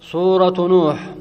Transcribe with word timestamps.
سورة 0.00 0.54
نوح. 0.58 1.14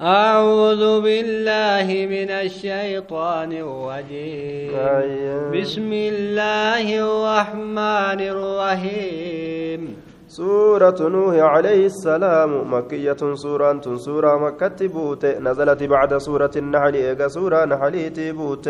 أعوذ 0.00 1.00
بالله 1.00 1.86
من 2.08 2.30
الشيطان 2.30 3.52
الرجيم. 3.52 4.70
أيوة. 4.72 5.50
بسم 5.52 5.90
الله 5.92 6.86
الرحمن 6.98 8.20
الرحيم. 8.34 9.96
سورة 10.28 10.96
نوح 11.00 11.34
عليه 11.36 11.86
السلام 11.86 12.74
مكية 12.74 13.34
سورة 13.34 13.80
سورة 13.96 14.38
مكة 14.38 14.88
بوت 14.88 15.24
نزلت 15.26 15.82
بعد 15.82 16.18
سورة 16.18 16.50
النحل 16.56 16.94
إيجا 16.94 17.28
سورة 17.28 17.64
نحل 17.64 18.12
تبوت 18.12 18.68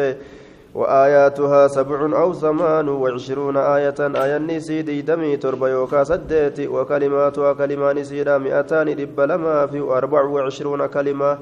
وآياتها 0.77 1.69
سبع 1.69 2.01
أو 2.23 2.33
ثمان 2.33 2.89
وعشرون 2.89 3.57
آية. 3.57 3.97
آية 4.01 4.39
نسيدي 4.39 5.01
دمي 5.03 5.37
تربة 5.37 5.69
يوكا 5.69 6.05
سديت 6.05 6.61
وكلماتها 6.69 7.53
كلمان 7.53 8.05
سيدا 8.05 8.39
مئتان. 8.39 8.97
دب 8.97 9.21
لما 9.21 9.67
في 9.67 9.81
أربع 9.81 10.23
وعشرون 10.23 10.87
كلمة. 10.87 11.39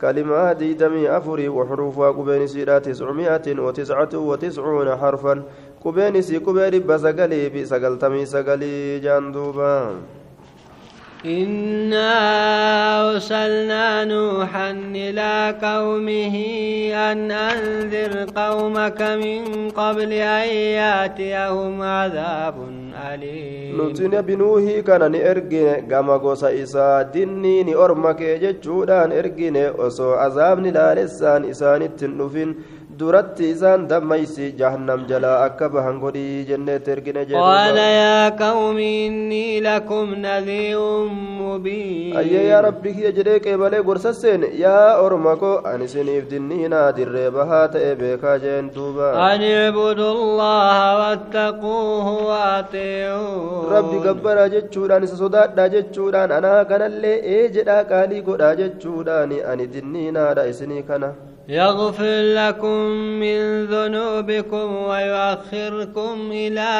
كلمة 0.00 0.52
دي 0.52 0.74
دمي 0.74 1.10
أفري. 1.16 1.48
وحروفها 1.48 2.10
قبين 2.10 2.46
سيدا 2.46 2.78
تسعمائة 2.78 3.46
وتسعة 3.58 4.12
وتسعون 4.14 4.96
حرفا. 4.96 5.42
قبين 5.84 6.22
سي 6.22 6.38
قبين 6.38 6.86
بسقلي 6.86 7.48
بسقلتمي 7.48 8.26
سقلي 8.26 8.98
جاندوبا. 8.98 9.74
إنا 11.26 13.10
أرسلنا 13.10 14.04
نوحا 14.04 14.70
إلى 14.70 15.54
قومه 15.62 16.36
أن 16.94 17.30
أنذر 17.30 18.12
قومك 18.36 19.02
من 19.02 19.70
قبل 19.70 20.12
أن 20.12 20.48
يأتيهم 20.80 21.82
عذاب 21.82 22.54
أليم 23.12 23.90
نتنى 23.90 24.22
بنوه 24.22 24.80
كان 24.80 25.02
نرغن 25.12 25.86
غما 25.90 26.16
غوصا 26.16 26.62
إسا 26.62 27.02
دني 27.02 27.62
نرمك 27.62 28.22
جدا 28.22 29.06
نرغن 29.06 29.56
أسو 29.78 30.12
عذاب 30.12 30.58
نلالسان 30.60 31.44
إسان 31.44 31.82
التنفين 31.82 32.50
duratti 33.00 33.44
isaan 33.54 33.82
dammaysi 33.90 34.46
jahannam 34.60 35.00
jalaa 35.10 35.36
akka 35.46 35.66
bahan 35.74 35.96
godhii 36.04 36.44
jenneetti 36.50 36.90
ergine 36.94 37.22
قال 37.32 37.76
يا 37.76 38.28
قوم 38.28 38.78
إني 38.78 39.60
لكم 39.60 40.14
نذير 40.14 40.80
مبين 41.42 42.16
ayye 42.20 42.40
yaa 42.50 42.62
rabbi 42.68 42.92
kiyya 42.96 43.12
jedhee 43.18 43.38
qeebalee 43.46 43.82
gorsa 43.88 44.12
seene 44.22 44.48
yaa 44.64 45.00
orma 45.04 45.36
ko 45.42 45.50
ani 45.70 45.84
isiniif 45.88 46.24
dinniinaa 46.32 46.88
dirree 46.98 47.30
bahaa 47.36 47.68
ta'e 47.74 47.92
beekaa 48.00 48.38
jeen 48.44 48.70
duuba 48.76 49.08
اعبدوا 49.16 50.12
الله 50.18 50.78
واتقوه 51.00 52.06
وأطيعون 52.30 53.70
rabbi 53.76 53.98
gabbaraa 54.06 54.48
jechuudhaan 54.56 55.04
isa 55.06 55.16
sodaadhaa 55.22 55.68
jechuudhaan 55.76 56.30
anaa 56.38 56.64
kanallee 56.70 57.16
ee 57.36 57.44
jedhaa 57.56 57.84
qaalii 57.92 58.22
godhaa 58.28 58.54
jechuudhaan 58.62 59.32
ani 59.52 59.66
dinniinaadha 59.74 60.46
isinii 60.52 60.82
kana 60.90 61.08
يغفر 61.48 62.22
لكم 62.34 62.80
من 63.22 63.64
ذنوبكم 63.66 64.76
ويؤخركم 64.76 66.14
إلى 66.30 66.70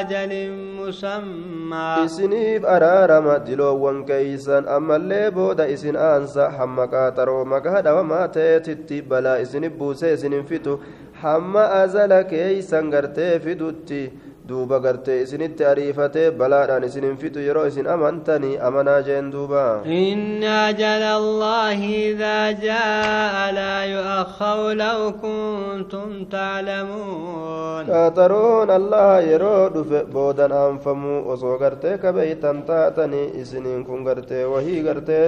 أجل 0.00 0.32
مسمى. 0.78 2.04
إسنيف 2.04 2.66
أرارة 2.66 3.20
مدلو 3.20 3.76
وانكيسان 3.76 4.68
أما 4.68 4.96
اللي 4.96 5.30
بودا 5.30 5.72
إسن 5.72 5.96
آنسا 5.96 6.48
حما 6.48 6.86
كاترو 6.86 7.44
مكهدا 7.44 7.92
وما 7.92 8.26
تيتت 8.26 8.92
بلا 8.92 9.42
إسن 9.42 9.68
بوسي 9.68 10.14
إسن 10.14 10.42
فتو 10.42 10.78
حما 11.14 11.84
أزل 11.84 12.22
كيسان 12.22 12.94
غرتي 12.94 13.38
فدوتي 13.38 14.10
duuba 14.48 14.78
gartee 14.84 15.22
isinitti 15.24 15.64
ariifatee 15.72 16.30
balaadhaan 16.40 16.84
isinin 16.88 17.16
fitu 17.22 17.40
yeroo 17.48 17.66
isin 17.70 17.86
amantanii 17.94 18.58
amanaa 18.68 19.00
jeen 19.08 19.30
duuba 19.34 19.64
إن 19.86 20.42
أجل 20.44 21.02
الله 21.22 21.78
إذا 22.10 22.38
جاء 22.66 23.34
لا 23.58 23.76
يؤخر 23.94 24.58
لو 24.84 24.98
كنتم 25.22 26.08
تعلمون 26.34 27.86
qaxaroon 27.86 28.68
allaha 28.78 29.18
yeroo 29.30 29.68
dhufe 29.74 30.00
boodan 30.14 30.52
aanfamuu 30.52 31.18
osoo 31.32 31.58
gartee 31.62 31.98
kabeeytan 32.04 32.62
taatanii 32.68 33.30
isiniin 33.42 33.84
kun 33.88 34.00
gartee 34.08 34.44
wahii 34.52 34.80
gartee 34.86 35.24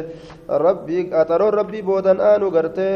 rabbii 0.66 1.04
qaxaroon 1.12 1.54
rabbii 1.60 1.82
boodan 1.90 2.18
aanu 2.30 2.50
gartee 2.56 2.94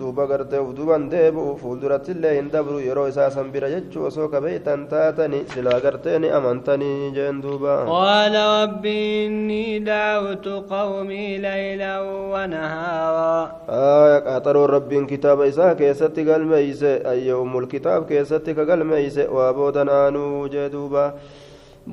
duuba 0.00 0.24
gartee 0.32 0.58
uf 0.64 0.70
duban 0.78 1.10
deebi'u 1.12 1.56
fuuldurattillee 1.62 2.34
hin 2.38 2.48
dabru 2.54 2.78
yeroo 2.88 3.06
isaa 3.12 3.30
san 3.36 3.50
bira 3.54 3.68
jechuu 3.74 4.04
osoo 4.10 4.28
kabeeytan 4.34 4.86
taatanii 4.92 5.44
silaa 5.56 5.80
gartee 5.84 6.18
ni 6.22 6.28
amantanii 6.38 7.10
jeen 7.16 7.40
duuba 7.44 7.74
قال 7.96 8.34
رب 8.60 8.84
إني 8.86 9.78
دعوت 9.78 10.46
قومي 10.70 11.38
ليلا 11.38 11.94
ونهارا 12.32 13.36
آية 13.70 14.18
qaxaroon 14.26 14.68
rabbiin 14.76 15.06
kitaaba 15.06 15.46
isaa 15.46 15.74
keessatti 15.80 16.24
galmeeyse 16.28 16.92
ayya 17.12 17.36
ummul 17.44 17.66
kitaab 17.74 18.06
keessatti 18.08 18.54
ka 18.54 18.64
galmeeyse 18.70 19.22
waa 19.36 19.52
boodan 19.58 19.88
aanuu 19.88 20.48
jee 20.54 20.68
duuba 20.74 21.04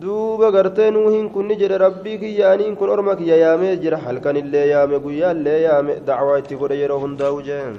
duuba 0.03 0.51
gartee 0.51 0.91
nuuhin 0.91 1.30
kun 1.34 1.45
ni 1.47 1.56
jedhe 1.62 1.78
rabbii 1.85 2.18
kiyyaaniin 2.22 2.75
kun 2.80 2.90
orma 2.95 3.16
kiyya 3.19 3.35
yaamee 3.44 3.75
jira 3.84 3.97
halkanillee 4.06 4.68
yaame 4.74 4.97
guyyaallee 5.06 5.59
yaame 5.68 5.94
dacwaa 6.07 6.38
itti 6.41 6.56
godhe 6.62 6.78
yeroo 6.81 7.00
hundaa'u 7.03 7.41
jeen 7.50 7.75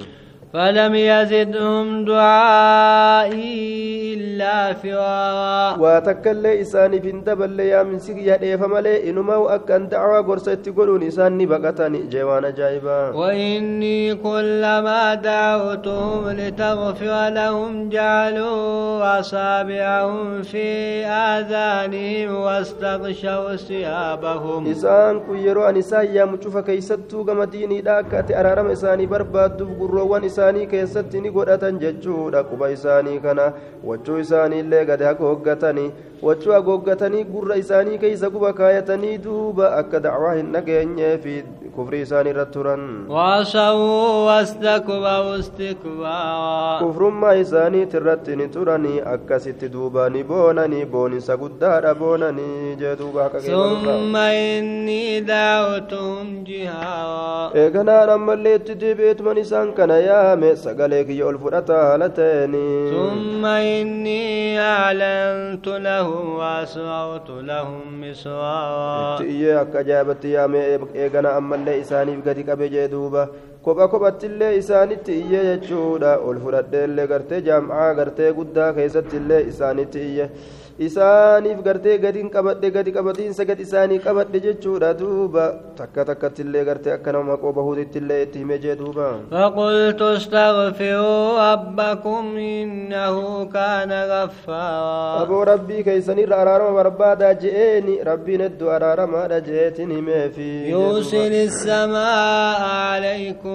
فلم 0.55 0.95
يزدهم 0.95 2.05
دعائي 2.05 3.55
إلا 4.15 4.73
فرارا. 4.73 5.79
واتكل 5.79 6.47
إساني 6.47 6.99
بن 6.99 7.23
دبل 7.27 7.51
لي 7.51 7.85
من 7.85 7.99
سقيا 7.99 8.37
ديفا 8.37 8.67
مالي 8.67 9.11
إنما 9.11 9.37
وأكن 9.37 9.89
دعوة 9.89 10.21
قرصة 10.27 10.55
تقولون 10.55 11.03
إساني 11.03 11.47
بقتني 11.47 12.07
جيوان 12.07 12.55
جايبا. 12.55 13.11
وإني 13.11 14.15
كلما 14.15 15.15
دعوتهم 15.15 16.31
لتغفر 16.31 17.29
لهم 17.29 17.89
جعلوا 17.89 19.21
أصابعهم 19.21 20.43
في 20.43 20.67
آذانهم 21.07 22.35
واستغشوا 22.35 23.57
ثيابهم. 23.57 24.71
إسان 24.71 25.21
كيرو 25.27 25.63
أنسايا 25.65 26.25
مشوفة 26.25 26.61
كيستو 26.61 27.25
كما 27.25 27.45
داكات 27.45 28.31
أرارم 28.31 28.67
إساني 28.67 29.07
برباد 29.07 29.57
دوب 29.57 29.71
قروان 29.81 30.25
isaanii 30.45 30.67
keessatti 30.67 31.21
ni 31.21 31.31
godhatan 31.31 31.79
jechuudha 31.81 32.45
quba 32.45 32.69
isaanii 32.71 33.21
kana 33.21 33.53
wachuu 33.91 34.19
isaaniillee 34.25 34.85
gad 34.85 35.05
hagooggatanii 35.09 35.91
wachuu 36.23 36.53
hagooggatanii 36.53 37.25
gurra 37.25 37.57
isaanii 37.57 37.99
keeysa 37.99 38.31
guba 38.31 38.53
kaayatanii 38.53 39.19
duuba 39.29 39.71
akka 39.77 40.01
dacwaa 40.01 40.35
hin 40.35 40.53
dhageenyee 40.53 41.17
isaanii 42.05 42.31
irratti 42.35 42.53
turan 42.53 42.83
وعصوا 43.09 44.27
واستكبروا 44.27 45.39
استكبارا 45.39 46.81
turanii 48.55 49.01
akkasitti 49.15 49.69
duuba 49.69 50.09
ni 50.11 50.23
boonanii 50.25 50.85
booninsa 50.85 51.37
guddaadha 51.37 51.95
boonanii 51.95 52.77
jee 52.81 52.97
duuba 52.97 53.23
haqa 53.23 53.39
keessa 53.41 53.75
ثم 53.85 54.17
إني 54.17 55.21
دعوتهم 55.21 56.45
جهارا 56.45 57.51
itti 58.55 58.75
deebi'eetuman 58.81 59.39
isaan 59.39 59.73
kana 59.77 59.97
yaame 59.99 60.57
sagalee 60.57 61.05
kiyya 61.09 61.27
ol 61.27 61.39
fudhata 61.43 61.75
haala 61.89 62.09
ta'eni 62.09 62.91
ثم 62.95 63.45
إني 63.45 64.61
أعلنت 64.61 65.67
لهم 65.69 66.35
وأسررت 66.39 67.31
لهم 67.31 68.05
إسرارا 68.05 69.19
itti 69.19 69.31
iyyee 69.35 69.59
akka 69.59 69.79
ajaa'ibatti 69.79 70.33
yaame 70.37 70.61
ammallee 71.65 71.81
isaaniif 71.85 72.25
gadi 72.25 72.43
qabe 72.45 72.69
jee 72.75 72.89
duuba 72.91 73.29
kopha 73.65 73.89
kophattillee 73.93 74.57
isaanitti 74.63 75.13
iyye 75.23 75.41
jechuudha. 75.51 76.19
Ol 76.27 76.37
fudhadheellee 76.45 77.07
gartee 77.13 77.41
jaamcaa 77.49 77.95
gartee 78.01 78.33
guddaa 78.41 78.73
keessattillee 78.81 79.43
isaanitti 79.53 80.01
iyye. 80.11 80.29
Isaaniif 80.87 81.59
gartee 81.67 81.97
gadiin 82.03 82.29
qabadhe 82.35 82.69
gadi 82.77 82.93
qabadiinsa 82.95 83.45
gadi 83.49 83.63
isaanii 83.63 83.99
qabadhe 84.07 84.39
jechuudha 84.47 84.89
duuba. 85.01 85.45
Takka 85.81 86.05
takkattillee 86.09 86.65
gartee 86.69 86.93
akka 86.95 87.13
nama 87.13 87.25
maqoo 87.37 87.53
bahuutittillee 87.59 88.23
itti 88.25 88.39
hime 88.43 88.59
jee 88.65 88.75
duuba. 88.81 89.07
Faqultu 89.31 90.09
istaghfiruu 90.19 91.37
rabbakum 91.39 92.35
innahu 92.47 93.47
kaana 93.55 94.01
gaffaara. 94.13 95.23
Aboo 95.23 95.45
rabbii 95.53 95.85
keessanirra 95.91 96.37
araarama 96.43 96.75
barbaada 96.81 97.31
je'een 97.45 97.87
rabbiin 98.11 98.43
hedduu 98.47 98.71
araaramaadha 98.79 99.41
je'eetin 99.47 99.91
himeefi 99.97 100.51
yuusili 100.75 101.45
samaa'a 101.61 102.73
alaykum 102.97 103.54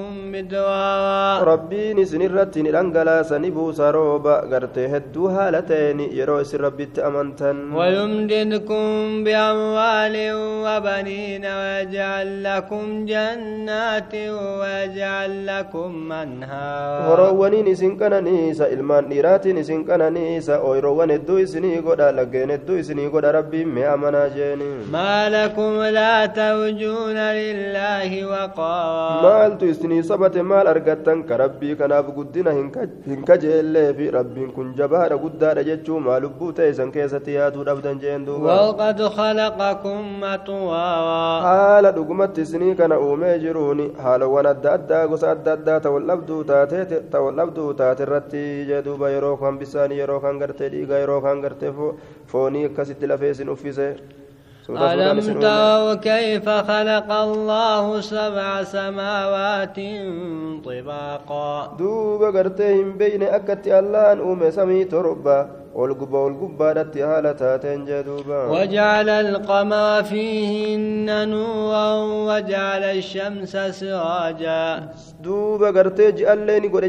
عليكم 1.43 2.63
ni 2.63 2.71
dhangalaasa 2.71 3.39
ni 3.39 3.51
buusa 3.51 3.91
rooba 3.91 4.41
gartee 4.51 4.87
hedduu 4.93 5.27
haala 5.35 5.61
ta'een 5.61 5.99
yeroo 6.19 6.41
isin 6.41 6.61
rabbitti 6.61 7.01
amantan 7.01 7.73
ويمددكم 7.75 8.83
بأموال 9.23 10.15
وبنين 10.65 11.45
ويجعل 11.45 12.43
لكم 12.43 13.05
جنات 13.05 14.13
ويجعل 14.59 15.47
لكم 15.47 16.13
horoowwaniin 17.09 17.67
isin 17.67 17.97
qananiisa 17.97 18.67
ilmaan 18.67 19.09
dhiiraatiin 19.09 19.57
isin 19.57 19.85
qananiisa 19.85 20.59
ooyiroowwan 20.69 21.11
hedduu 21.15 21.39
isinii 21.45 21.81
godha 21.87 22.11
laggeen 22.19 22.49
hedduu 22.55 22.77
isinii 22.83 23.09
godha 23.09 23.31
rabbiin 23.31 23.69
mee 23.75 23.87
amanaa 23.95 24.29
jeeni 24.37 24.69
ما 24.91 25.29
لكم 25.29 25.81
لا 25.81 26.25
ترجون 26.25 27.17
لله 27.17 28.25
وقارا 28.25 29.21
maaltu 29.21 29.65
isinii 29.89 30.03
sabate 30.07 30.41
maal 30.43 30.67
argattan 30.67 31.23
ka 31.25 31.37
rabbii 31.37 31.75
kanaaf 31.75 32.07
guddina 32.15 32.51
hin 32.53 32.69
ka- 32.71 32.85
hin 33.05 33.23
kajeellee 33.29 33.93
fi 33.97 34.09
rabbiin 34.15 34.51
kun 34.57 34.73
jabaadha 34.77 35.17
guddaadha 35.23 35.63
jechuu 35.69 35.99
maa 36.07 36.19
lubbuu 36.25 36.51
ta'e 36.59 36.69
isan 36.73 36.91
keessatti 36.91 37.33
yaaduu 37.37 37.63
dhabdan 37.69 37.99
jeen 38.03 38.25
duuba 38.25 38.57
وقد 38.69 39.01
خلقكم 39.01 40.23
أطوارا 40.23 41.41
haala 41.47 41.91
dhugumatti 41.91 42.41
isinii 42.41 42.75
kana 42.75 42.99
uumee 42.99 43.39
jiruuni 43.39 43.89
haalawwan 44.03 44.45
adda 44.53 44.71
addaa 44.77 45.07
gosa 45.07 45.31
adda 45.31 45.53
addaa 45.57 45.79
ta'ul 45.79 46.05
dhabduu 46.11 46.43
taate 46.43 47.01
ta'ul 47.11 47.35
dhabduu 47.41 47.73
taate 47.81 48.03
irratti 48.07 48.43
jee 48.69 48.81
duuba 48.85 49.09
yeroo 49.15 49.35
kan 49.41 49.57
bisaanii 49.57 49.97
yeroo 50.03 50.19
kan 50.25 50.37
gartee 50.39 50.69
dhiigaa 50.75 50.99
yeroo 51.03 51.21
kan 51.27 51.41
gartee 51.41 51.71
fo- 51.79 51.93
foonii 52.31 52.65
akkasitti 52.69 53.07
lafee 53.13 53.31
isin 53.37 53.49
uffise 53.55 53.87
ألم 54.69 55.39
تروا 55.39 55.93
كيف 55.93 56.49
خلق 56.49 57.11
الله 57.11 58.01
سبع 58.01 58.63
سماوات 58.63 59.77
طباقا؟ 60.65 61.75
دوب 61.79 62.23
قرتين 62.23 62.97
بين 62.97 63.23
أكت 63.23 63.67
الله 63.67 64.11
أن 64.11 64.19
أم 64.19 64.49
سميت 64.49 64.93
ربا. 64.93 65.58
وجعل 68.53 69.09
القمر 69.09 70.03
فيهن 70.03 71.29
نورا 71.29 71.93
وجعل 72.29 72.83
الشمس 72.83 73.57
سراجا. 73.79 74.89
دوبا 75.23 75.69
قرتي 75.71 76.11
جعل 76.11 76.39
لين 76.47 76.63
قد 76.73 76.83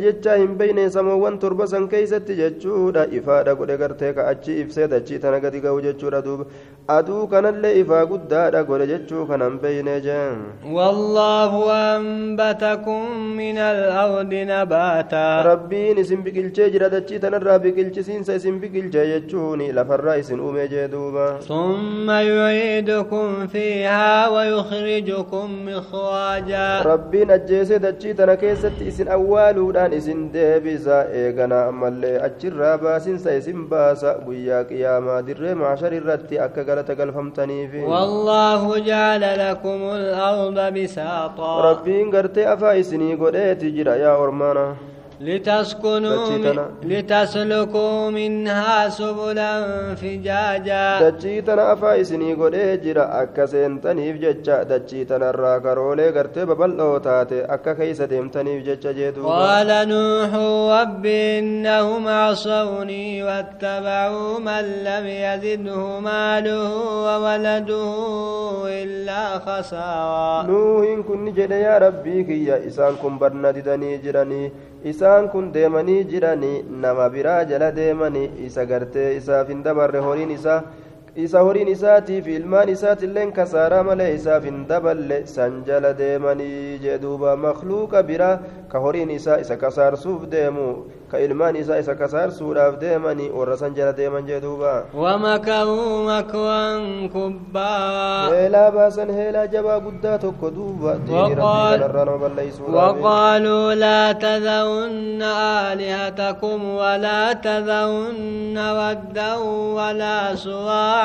بين 0.60 0.78
سموان 0.88 1.38
تربا 1.38 1.66
سنكيسة 1.66 2.26
جتشودا. 2.40 3.04
إفادا 3.18 3.52
قد 3.54 3.70
قرتيك 3.70 4.18
أجي 4.18 4.62
إفسيدا 4.62 4.98
جي 4.98 5.18
تنقدي 5.18 5.60
قو 5.60 5.78
دوبا. 6.20 6.44
أدو 6.90 7.26
كان 7.26 7.46
اللي 7.46 7.82
إفا 7.82 8.00
قد 8.04 8.28
دادا 8.28 8.62
بين 9.62 9.88
جان 10.06 10.38
والله 10.66 11.52
أنبتكم 11.96 13.02
من 13.40 13.58
الأرض 13.58 14.32
نباتا. 14.34 15.42
ربين 15.42 16.04
سنبقل 16.04 16.52
جرادا 16.74 16.98
جي 16.98 17.18
تنرى 17.18 17.58
بقل 17.58 17.90
جسين 17.90 18.22
سنبقل 18.24 18.69
biqilchee 18.72 19.06
jechuun 19.12 19.60
lafarraa 19.78 20.16
isin 20.22 20.40
uume 20.40 20.68
jee 20.72 20.88
duuba 20.88 21.26
ثم 21.48 22.10
يعيدكم 22.10 23.46
فيها 23.46 24.28
ويخرجكم 24.28 25.68
إخراجا 25.68 26.82
rabbiin 26.84 27.30
ajjeesee 27.30 27.78
dachii 27.82 28.14
tana 28.14 28.36
keessatti 28.36 28.84
isin 28.90 29.08
awwaaluudhaan 29.16 29.92
isin 29.92 30.30
deebisa 30.32 31.04
eegana 31.22 31.58
ammallee 31.70 32.16
achirraa 32.28 32.78
baasinsa 32.78 33.34
isin 33.40 33.66
baasa 33.70 34.14
guyyaa 34.26 34.64
qiyaamaa 34.70 35.22
dirree 35.26 35.54
maashar 35.54 35.92
irratti 35.94 36.38
akka 36.46 36.64
galata 36.64 36.94
galfamtaniifi 36.94 37.82
والله 37.84 38.78
جعل 38.78 39.22
لكم 39.44 39.80
الأرض 40.00 40.58
بساطا 40.74 41.52
rabbiin 41.68 42.10
gartee 42.10 42.46
afaa 42.46 42.74
isinii 42.82 43.16
godheeti 43.16 43.70
jira 43.76 43.96
yaa 43.96 44.16
ormaana 44.16 44.64
لتسكنوا. 45.20 46.64
لتسلكوا 46.82 48.10
منها 48.10 48.88
سبلا 48.88 49.52
فجاجا 49.94 51.00
dachii 51.00 51.42
tana 51.42 51.68
afaa 51.72 51.96
isinii 52.02 52.34
godhee 52.40 52.78
jira 52.84 53.04
akka 53.20 53.46
seentaniif 53.52 54.16
jecha 54.22 54.64
dachii 54.70 55.04
tanarraa 55.10 55.60
karoolee 55.66 56.12
gartee 56.16 56.46
babal'oo 56.50 56.96
taate 57.06 57.36
akka 57.56 57.74
keeysa 57.80 58.06
deemtaniif 58.12 58.64
jecha 58.68 58.92
jeeduuba 58.98 59.28
قال 59.40 59.70
نوح 59.88 60.32
رب 60.80 61.06
إنهم 61.06 62.08
عصوني 62.08 63.22
واتبعوا 63.24 64.38
من 64.38 64.64
لم 64.88 65.06
يزده 65.06 66.00
ماله 66.00 66.72
وولده 67.06 67.92
إلا 68.82 69.22
خسارا 69.38 70.46
kun 71.08 71.20
ni 71.24 71.32
jedhe 71.38 71.60
yaa 71.66 71.78
rabbii 71.86 72.24
kiyya 72.28 72.56
isaan 72.68 72.96
kun 73.02 73.18
barna 73.20 73.52
didanii 73.56 73.98
jiranii 74.04 74.52
isaan 74.84 75.28
kun 75.28 75.52
deemanii 75.52 76.04
jiranii 76.12 76.62
nama 76.84 77.08
biraa 77.14 77.44
jala 77.44 77.70
deemanii 77.76 78.30
isa 78.46 78.64
gartee 78.66 79.08
isaaf 79.16 79.48
hin 79.52 79.62
dabarre 79.66 79.98
horiin 80.06 80.30
isaa 80.36 80.62
isa 81.16 81.40
horiin 81.42 81.68
isaatii 81.68 82.22
fi 82.22 82.34
ilmaan 82.36 82.68
isaatilleen 82.68 83.32
kasaaraa 83.32 83.82
malee 83.88 84.12
isaaf 84.14 84.44
hin 84.48 84.58
daballe 84.68 85.18
san 85.26 85.56
jala 85.66 85.90
deemanii 85.98 86.78
jee 86.84 86.98
duuba 87.02 87.36
makluuqa 87.36 88.02
biraa 88.10 88.38
ka 88.72 88.78
horiin 88.84 89.10
isaa 89.10 89.38
isa 89.44 89.56
kasaarsuuf 89.62 90.28
deemu 90.34 90.66
ka 91.10 91.18
ilmaan 91.18 91.56
isaa 91.62 91.78
isa 91.82 91.94
kasaarsuudhaaf 92.02 92.76
deemanii 92.82 93.28
warra 93.38 93.56
san 93.62 93.74
jala 93.78 93.92
deeman 94.00 94.26
jee 94.28 94.40
duuba 94.44 94.74
ومكروا 94.94 95.90
مكرا 96.10 96.62
كبارا 97.14 98.30
heelaa 98.34 98.70
baasan 98.70 99.10
heelaa 99.18 99.46
jabaa 99.46 99.80
guddaa 99.80 100.18
tokko 100.18 100.50
duuba 100.50 100.94
وقالوا 102.72 103.74
لا 103.74 104.12
تذرن 104.12 105.22
آلهتكم 105.72 106.58
ولا 106.74 107.32
تذرن 107.32 108.56
ودا 108.78 109.34
ولا 109.78 110.34
سواعا 110.34 110.99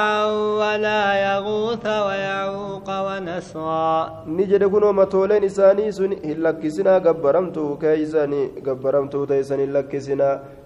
ولا 0.61 1.03
يغوث 1.27 1.85
ويعوق 1.87 2.89
ونسرا 3.07 4.11
ni 4.27 4.47
jedhe 4.47 4.69
kunoo 4.69 4.93
matooleen 4.93 5.45
isaanii 5.45 5.93
sun 5.93 6.15
hin 6.23 6.43
lakkisinaa 6.47 7.01
gabbaramtuu 7.01 7.77
keeysanii 7.77 8.45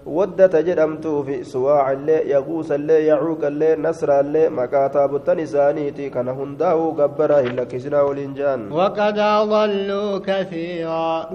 lakkisinaa 0.00 0.06
waddata 0.06 0.62
jedhamtuufi 0.62 1.44
suwaacillee 1.44 2.22
yaquusallee 2.32 3.06
yacuuqallee 3.06 3.76
nasraallee 3.76 4.48
maqaa 4.48 4.88
taabottan 4.94 5.38
isaaniiti 5.38 6.10
kana 6.10 6.32
hundaa'uu 6.32 6.92
gabbara 7.00 7.38
hin 7.42 7.56
lakkisinaa 7.56 8.02
waliin 8.08 8.34
jean 8.34 8.60
وقد 8.72 9.18
أضلوا 9.18 10.18
كثيرا 10.18 11.26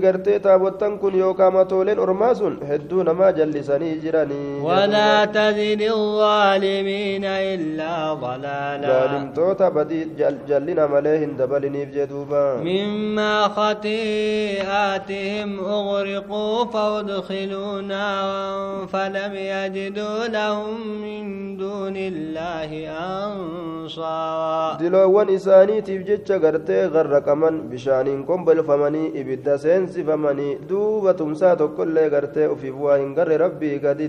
gartee 0.00 0.38
taabottan 0.38 0.98
kun 0.98 1.14
yookaa 1.18 1.50
matooleen 1.50 1.98
ormaa 1.98 2.34
sun 2.34 2.58
hedduu 2.68 3.02
namaa 3.02 3.32
jallisanii 3.32 3.94
jiranii 4.02 4.60
ولا 4.62 5.24
تزد 5.24 5.80
الظالمين 5.82 7.24
إلا 7.24 8.14
ضلالا 8.14 8.88
jaalimtoota 8.88 9.70
badii 9.70 10.04
jal- 10.18 10.46
jallina 10.48 10.88
malee 10.88 11.18
hin 11.18 11.36
dabaliniif 11.38 11.88
jeduuba 11.94 12.56
مما 12.64 13.48
خطيئاتهم 13.48 15.58
أغرقوا 15.60 16.64
فادخلوا 16.64 17.80
نارا 17.82 18.05
فلم 18.92 19.32
يجدوا 19.34 20.26
لهم 20.36 20.78
من 21.04 21.22
دون 21.56 21.96
الله 21.96 22.70
أنصارا. 23.24 24.76
دلوان 24.82 25.28
إساني 25.34 25.80
تفجج 25.80 26.32
غرتي 26.32 26.86
غرق 26.94 27.28
من 27.28 27.54
بشانين 27.70 28.20
قنبل 28.28 28.64
فمني 28.64 29.04
إبدا 29.20 29.56
سينس 29.56 29.94
فمني 29.98 30.48
دوبة 30.68 31.12
تمسات 31.12 31.60
كل 31.76 31.96
غرتي 32.12 32.46
وفي 32.46 32.70
بواهن 32.70 33.14
غر 33.18 33.30
ربي 33.40 33.72
قد 33.84 34.00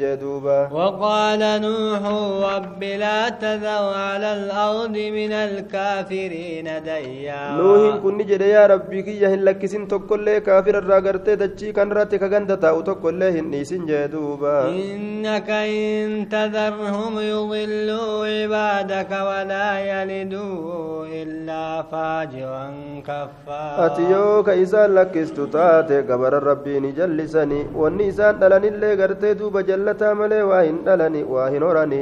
جدوبا 0.00 0.68
وقال 0.72 1.42
نوح 1.66 2.02
رب 2.48 2.80
لا 3.02 3.28
تذر 3.28 3.84
على 4.08 4.30
الأرض 4.38 4.96
من 5.18 5.32
الكافرين 5.32 6.68
ديا. 6.88 7.42
نوح 7.60 7.96
كن 8.02 8.14
نجد 8.18 8.40
يا 8.40 8.66
ربي 8.66 9.02
كي 9.02 9.20
يهن 9.20 9.40
لك 9.44 9.66
سنتو 9.66 9.98
كل 9.98 10.38
كافر 10.38 10.78
الرغرتي 10.78 11.34
دجي 11.36 11.72
كان 11.72 11.92
راتي 11.92 12.18
كغندتا 12.18 12.70
وتو 12.70 12.94
hin 13.36 13.50
dhiisin 13.52 13.86
jee 13.88 14.08
duuba 14.12 14.54
إنك 14.68 15.50
إن 15.50 16.28
تذرهم 16.28 17.14
يضلوا 17.18 18.26
عبادك 18.26 19.10
ولا 19.28 19.68
يلدوا 19.90 21.06
إلا 21.22 21.82
فاجرا 21.90 22.66
كفارا 23.06 23.86
ati 23.86 24.02
yoo 24.12 24.42
ka 24.46 24.52
isaan 24.54 24.92
lakkistu 24.94 25.46
taate 25.50 26.02
gabaran 26.08 26.42
rabbii 26.42 26.80
ni 26.80 26.92
jallisani 26.92 27.60
wanni 27.74 28.06
isaan 28.12 28.38
dhalanillee 28.40 28.96
gartee 28.96 29.34
duuba 29.34 29.62
jallataa 29.62 30.14
malee 30.14 30.42
waa 30.50 30.62
hin 30.68 30.78
dhalani 30.86 31.22
waa 31.34 31.48
hin 31.50 31.62
horani 31.68 32.00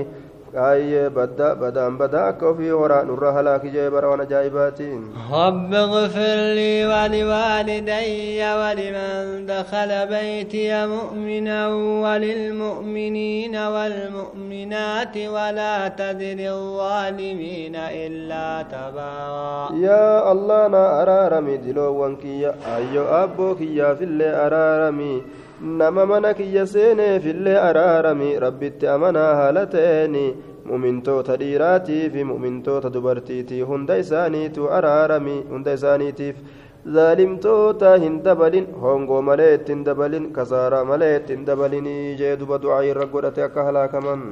قاي 0.57 1.09
بدا 1.09 1.55
بدان 1.55 1.99
بدا 1.99 2.31
كوفي 2.31 2.73
ورا 2.73 3.03
نور 3.03 3.29
هلاك 3.31 3.67
جبر 3.67 4.05
وأنا 4.05 4.25
جايباتين 4.25 5.13
رب 5.33 5.75
اغفر 5.75 6.37
لي 6.59 6.87
ولوالدي 6.87 8.45
ولمن 8.61 9.47
دخل 9.47 10.07
بيتي 10.07 10.87
مؤمنا 10.87 11.69
وللمؤمنين 12.05 13.57
والمؤمنات 13.57 15.17
ولا 15.17 15.89
تزد 15.89 16.41
الظالمين 16.41 17.77
إلا 17.77 18.63
تبارا 18.63 19.69
يا 19.81 20.33
الله 20.33 20.69
نا 20.69 21.03
أرارمي 21.03 21.57
دلو 21.57 21.95
وانكي 21.95 22.53
أيو 22.77 23.05
أبوك 23.05 23.61
يا 23.61 23.95
في 23.95 24.05
اللي 24.05 24.29
أرارمي 24.47 25.23
nama 25.61 26.07
mana 26.07 26.35
kiyya 26.35 26.67
seenee 26.67 27.21
fillee 27.21 27.57
araarami 27.69 28.31
rabbitti 28.45 28.87
amanaa 28.95 29.35
haala 29.41 29.67
ta'eeni 29.75 30.25
mumintoota 30.71 31.37
dhiiraatii 31.43 32.11
fi 32.15 32.25
mumintoota 32.31 32.91
dubartiitii 32.97 33.61
hunda 33.71 33.97
isaaniitu 34.05 34.69
araarami 34.79 35.37
hunda 35.53 35.73
isaaniitiif 35.79 36.37
zaalimtoota 36.97 37.95
hin 38.05 38.17
dabalin 38.25 38.67
hongoo 38.83 39.23
malee 39.29 39.55
ittiin 39.59 39.85
dabalin 39.87 40.27
kasaaraa 40.39 40.85
malee 40.91 41.13
ittiin 41.21 41.47
dabalinii 41.47 42.17
jee 42.23 42.35
duba 42.43 42.59
du'aa 42.65 42.83
irra 42.91 43.07
godhate 43.15 43.43
akka 43.49 43.65
halaakaman 43.69 44.23